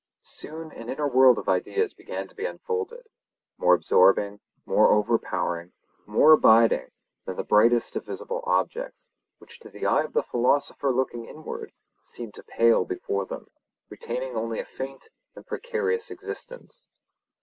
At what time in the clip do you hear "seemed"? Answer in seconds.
12.01-12.33